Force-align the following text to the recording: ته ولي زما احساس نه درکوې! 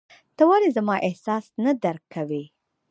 ته 0.35 0.43
ولي 0.49 0.69
زما 0.77 0.95
احساس 1.07 1.45
نه 1.63 1.71
درکوې! 1.83 2.43